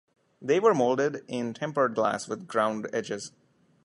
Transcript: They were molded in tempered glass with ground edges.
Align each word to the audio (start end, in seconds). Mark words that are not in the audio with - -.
They 0.41 0.59
were 0.59 0.73
molded 0.73 1.23
in 1.27 1.53
tempered 1.53 1.93
glass 1.93 2.27
with 2.27 2.47
ground 2.47 2.89
edges. 2.91 3.33